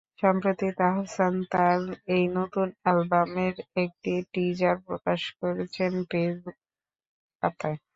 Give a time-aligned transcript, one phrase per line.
[0.21, 1.79] সম্প্রতি তাহসান তাঁর
[2.15, 6.57] এই নতুন অ্যালবামের একটি টিজার প্রকাশ করেছেন ফেসবুক
[7.43, 7.77] পাতায়।